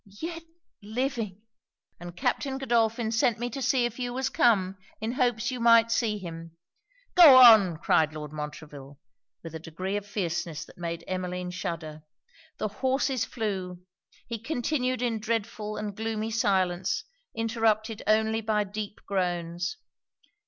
[0.19, 0.41] 'Yet
[0.81, 1.43] living!'
[1.99, 5.59] 'And Captain Godolphin sent me to see if you was come, in hopes that you
[5.59, 6.57] might see him.'
[7.13, 8.97] 'Go on!' cried Lord Montreville,
[9.43, 12.01] with a degree of fierceness that made Emmeline shudder.
[12.57, 13.85] The horses flew.
[14.25, 17.03] He continued in dreadful and gloomy silence,
[17.35, 19.77] interrupted only by deep groans.